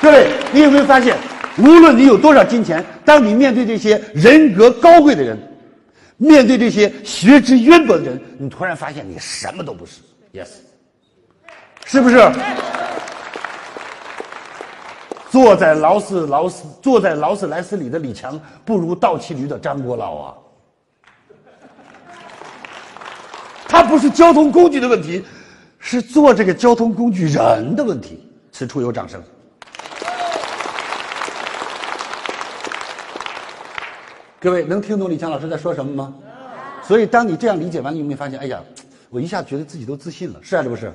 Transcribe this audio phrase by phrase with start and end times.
[0.00, 1.16] 各位，你有没有发现，
[1.58, 5.38] 无论你有多少金钱，当你面对这些人格高贵的人，
[6.16, 10.00] 面对这些学识渊博的人，你突然发现你什么都不是。
[10.32, 10.48] Yes，
[11.84, 12.16] 是不是？
[15.28, 20.34] 坐在劳斯劳斯坐在劳斯莱斯里的李强，不如倒骑驴的张国老啊。
[23.68, 25.22] 他不是交通工具的问题，
[25.78, 28.26] 是坐这个交通工具人的问题。
[28.50, 29.22] 此处有掌声。
[34.40, 36.14] 各位能听懂李强老师在说什么吗？
[36.82, 38.38] 所以，当你这样理解完，你有没有发现？
[38.38, 38.64] 哎呀，
[39.10, 40.90] 我一下子觉得自己都自信了，是啊，是不是？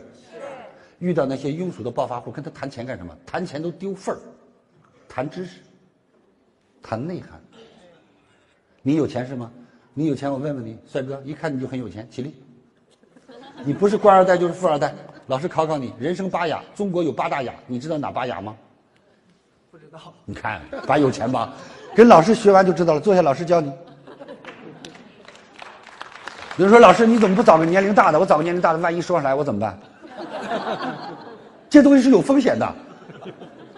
[0.97, 3.15] 遇到那些庸俗的暴发户，跟他谈钱干什么？
[3.23, 4.19] 谈钱都丢份儿，
[5.07, 5.59] 谈知识，
[6.81, 7.39] 谈内涵。
[8.81, 9.51] 你有钱是吗？
[9.93, 12.33] 你有钱，我问问你，帅哥，一看你就很有钱，起立。
[13.63, 14.91] 你不是官二代就是富二代。
[15.27, 18.57] 老师考考你，人生八雅，中国有八大雅，你知道哪八雅吗？
[19.75, 19.99] 不知道。
[20.23, 21.51] 你看，把有钱吧，
[21.93, 22.99] 跟老师学完就知道了。
[22.99, 23.69] 坐下，老师教你。
[26.55, 28.17] 有人说，老师你怎么不找个年龄大的？
[28.17, 29.77] 我找个年龄大的，万一说上来我怎么办？
[31.69, 32.73] 这东西是有风险的，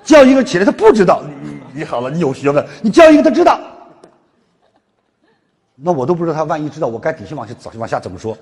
[0.04, 3.60] 教一个起来他不知道，你你好了，你有学问，你教一个他知道，
[5.74, 8.38] 那我都不知道他万一知道，我该底下往下往下怎么说？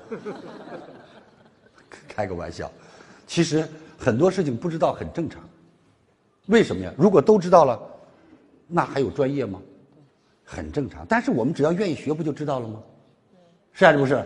[2.05, 2.69] 开个玩笑，
[3.25, 3.65] 其实
[3.97, 5.39] 很多事情不知道很正常，
[6.47, 6.93] 为什么呀？
[6.97, 7.79] 如果都知道了，
[8.67, 9.59] 那还有专业吗？
[10.43, 12.79] 很正常，但是我们只要愿意学，不就知道了吗？
[13.73, 14.23] 是还是不是？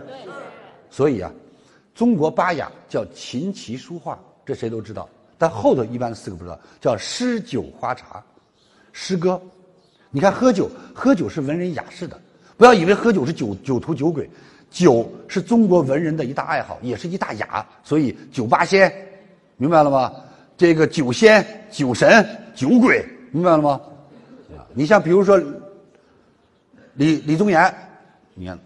[0.89, 1.31] 所以啊。
[1.95, 5.09] 中国八雅叫琴棋书画，这谁都知道。
[5.38, 8.23] 但后头一般四个不知道，叫诗酒花茶，
[8.94, 9.42] 诗歌。
[10.09, 12.17] 你看喝酒，喝酒是文人雅士的，
[12.56, 14.30] 不要以为喝酒是酒酒徒酒鬼，
[14.70, 17.67] 酒是中国文人的一大爱好，也是一大雅。
[17.83, 18.89] 所以酒八仙，
[19.58, 20.14] 明白了吗？
[20.60, 23.80] 这个酒仙、酒神、酒鬼，明白了吗？
[24.74, 25.42] 你像比如说
[26.96, 27.74] 李李宗岩，
[28.34, 28.60] 你看，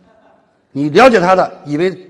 [0.71, 2.09] 你了解他的，以为。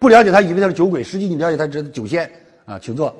[0.00, 2.28] 不了解他，以为他是酒鬼，实际你了解他，是酒仙
[2.64, 3.14] 啊，请坐。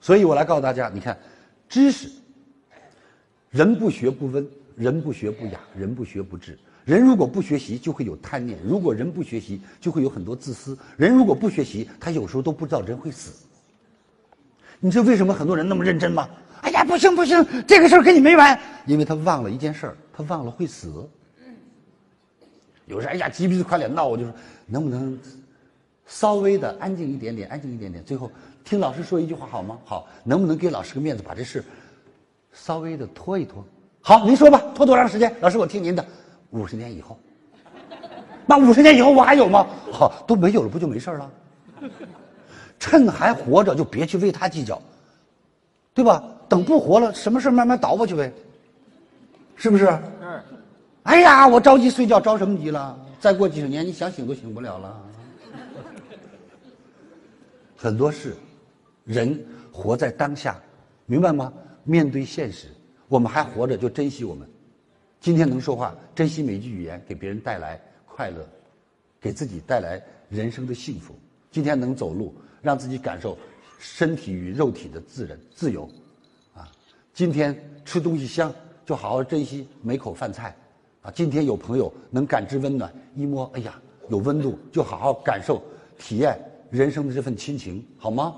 [0.00, 1.18] 所以我来告诉大家，你看，
[1.68, 2.08] 知识，
[3.50, 6.56] 人不学不温，人不学不雅，人不学不智。
[6.84, 10.78] 人如果不学习，就会有贪念；如果人不学习，就会有很多自私。
[10.96, 13.32] 人如果不学习，他有时候都不知道人会死。
[14.80, 16.28] 你知道为什么很多人那么认真吗？
[16.62, 21.08] 哎呀，不行不行，这个事儿跟你没完，因为他忘了一件事儿，他忘了会死。
[22.86, 24.32] 有人哎呀，急鼻子快脸闹，我就说。
[24.66, 25.18] 能不能
[26.06, 28.04] 稍微的安静一点点，安静一点点？
[28.04, 28.30] 最后
[28.62, 29.78] 听老师说一句话好吗？
[29.84, 31.64] 好，能不能给老师个面子，把这事
[32.52, 33.64] 稍微的拖一拖？
[34.00, 35.34] 好，您说吧，拖多长时间？
[35.40, 36.04] 老师，我听您的。
[36.50, 37.18] 五十年以后，
[38.46, 39.66] 那五十年以后我还有吗？
[39.92, 41.30] 好，都没有了，不就没事了？
[42.80, 44.80] 趁还活着就别去为他计较，
[45.94, 46.24] 对吧？
[46.48, 48.32] 等不活了，什么事慢慢倒过去呗，
[49.54, 49.86] 是不是？
[50.20, 50.42] 嗯。
[51.04, 52.98] 哎呀，我着急睡觉，着什么急了？
[53.20, 55.02] 再过几十年，你想醒都醒不了了。
[57.76, 58.34] 很多事，
[59.04, 59.38] 人
[59.70, 60.58] 活在当下，
[61.06, 61.52] 明白吗？
[61.84, 62.68] 面对现实，
[63.08, 64.48] 我们还活着就珍惜我们。
[65.20, 68.46] 今天能说话，珍惜每句语言，给别人带来快乐，
[69.20, 71.14] 给自己带来人生的幸福。
[71.50, 73.36] 今天能走路，让自己感受
[73.78, 75.88] 身体与肉体的自然自由，
[76.54, 76.68] 啊，
[77.14, 78.52] 今天吃东西香，
[78.84, 80.54] 就好好珍惜每口饭菜。
[81.02, 85.62] 啊，今天有朋友能感知温暖，一摸，哎呀，有温度，就好好感受、
[85.98, 86.38] 体验
[86.70, 88.34] 人生的这份亲情，好吗？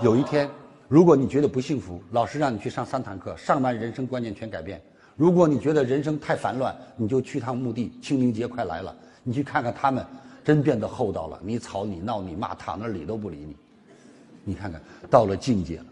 [0.00, 0.48] 有一天，
[0.86, 4.80] 如果你觉得不幸福，老师让你去上三堂课，上完人生观念全改变。
[5.16, 10.06] 如果你觉得人生太烦乱，你就去趟墓地，清明节快来了，你去看看他们，
[10.44, 11.40] 真变得厚道了。
[11.42, 13.56] 你吵你闹你骂，躺那理都不理你。
[14.44, 14.80] 你看看，
[15.10, 15.86] 到了境界了。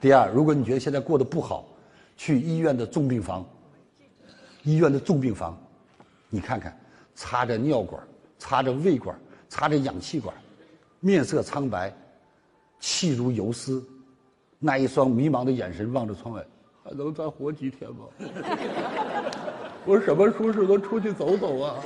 [0.00, 1.66] 第二，如果你觉得现在过得不好，
[2.16, 3.46] 去医院的重病房。
[4.62, 5.58] 医院的重病房，
[6.28, 6.78] 你看看，
[7.14, 8.02] 插着尿管，
[8.38, 9.18] 插着胃管，
[9.48, 10.34] 插着氧气管，
[11.00, 11.90] 面色苍白，
[12.78, 13.82] 气如游丝，
[14.62, 16.44] 那一双迷茫的眼神望着窗外，
[16.84, 18.04] 还能再活几天吗？
[19.86, 21.76] 我什么时候能出去走走啊？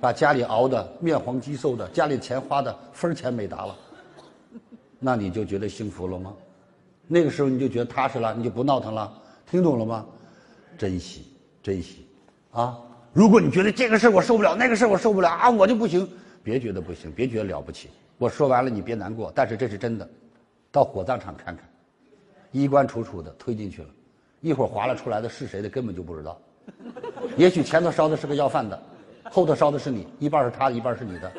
[0.00, 3.76] 把家里熬的面黄肌瘦的，家里钱花的分钱没达了，
[5.00, 6.32] 那你就觉得幸福了吗？
[7.08, 9.12] 那个时候你就觉得踏实了，你就不闹腾了，
[9.50, 10.06] 听懂了吗？
[10.78, 11.26] 珍惜，
[11.62, 12.06] 珍惜，
[12.52, 12.78] 啊！
[13.12, 16.08] 如果你觉得这个事我受不了，那个事我受不了啊，我就不行，
[16.44, 17.90] 别觉得不行，别觉得了不起。
[18.18, 20.08] 我说完了你别难过，但是这是真的。
[20.74, 21.64] 到火葬场看看，
[22.50, 23.88] 衣冠楚楚的推进去了，
[24.40, 26.36] 一会儿划拉出来的是谁的根本就不知道。
[27.36, 28.82] 也许前头烧的是个要饭的，
[29.30, 31.30] 后头烧的是你，一半是他的，一半是你的。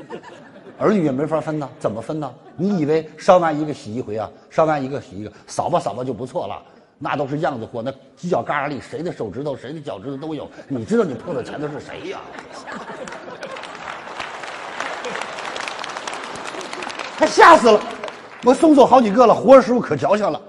[0.80, 2.34] 儿女也没法分呐，怎么分呢？
[2.56, 4.32] 你以为烧完一个洗一回啊？
[4.50, 6.64] 烧完一个洗一个，扫吧扫吧就不错了。
[6.98, 10.50] 那都是样子货，那犄角旮旯里谁的手指头、谁的脚趾头都有。
[10.70, 12.22] 你知道你碰的前头是谁呀？
[17.18, 17.82] 他吓死了！
[18.46, 20.40] 我送走好几个了，活着时候可矫情了。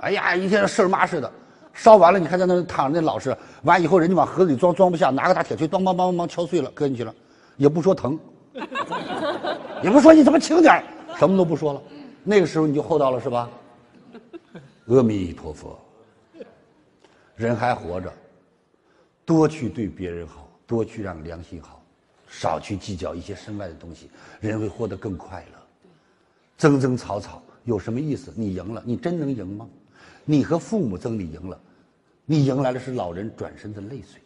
[0.00, 1.32] 哎呀，一天事儿妈似的。
[1.72, 7.14] 烧完了，你看在那躺着那老实，完以后人家往盒子里装装不下，拿个大铁锤，梆梆梆梆敲碎了，搁进去了，
[7.56, 8.18] 也不说疼，
[9.82, 10.82] 也不说你怎么轻点
[11.16, 11.80] 什么都不说了。
[12.24, 13.48] 那个时候你就厚道了是吧？
[14.88, 15.78] 阿弥陀佛，
[17.36, 18.12] 人还活着，
[19.24, 21.80] 多去对别人好，多去让良心好，
[22.26, 24.10] 少去计较一些身外的东西，
[24.40, 25.61] 人会活得更快乐。
[26.62, 28.32] 争争吵吵有什么意思？
[28.36, 29.66] 你赢了，你真能赢吗？
[30.24, 31.58] 你和父母争，你赢了，
[32.24, 34.20] 你迎来的是老人转身的泪水；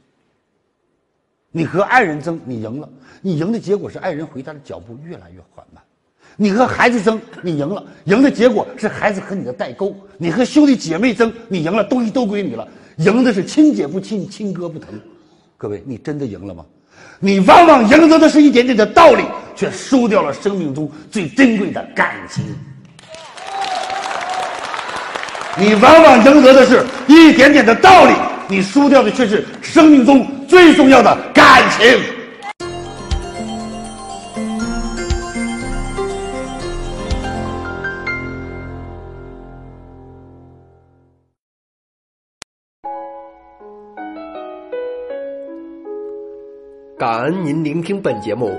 [1.50, 2.87] 你和爱人争，你赢了，
[3.23, 5.83] 你赢的结果是爱人回家的脚步越来越缓慢；
[6.37, 12.69] 你和孩子争，你赢了，赢的结果是孩子和你的代沟；你和兄弟姐妹争，你赢了，东西都归你了，
[12.99, 15.00] 赢的是亲姐不亲，亲哥不疼。
[15.56, 16.67] 各位，你真的赢了吗？
[17.19, 19.25] 你往往赢得的是一点点的道理，
[19.56, 22.44] 却输掉了生命中最珍贵的感情。
[25.58, 28.12] 你往往赢得的是一点点的道理，
[28.47, 31.99] 你输掉的却是生命中最重要的感情。
[46.99, 48.58] 感恩您聆听本节目，